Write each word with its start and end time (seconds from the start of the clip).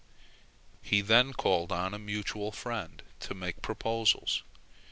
He 0.81 1.01
then 1.01 1.31
called 1.31 1.71
on 1.71 1.93
a 1.93 1.99
mutual 1.99 2.51
friend 2.51 3.03
to 3.19 3.35
make 3.35 3.61
proposals. 3.61 4.41